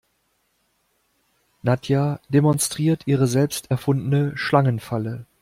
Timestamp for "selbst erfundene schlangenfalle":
3.27-5.27